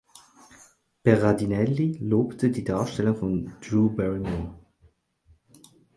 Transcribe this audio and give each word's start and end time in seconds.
Berardinelli 1.03 1.99
lobte 2.01 2.49
die 2.49 2.63
Darstellung 2.63 3.15
von 3.15 3.53
Drew 3.61 3.91
Barrymore. 3.91 4.55